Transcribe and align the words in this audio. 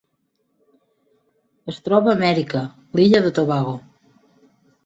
Es 1.73 1.77
troba 1.89 2.11
a 2.13 2.15
Amèrica: 2.21 2.65
l'illa 3.01 3.23
de 3.27 3.33
Tobago. 3.41 3.77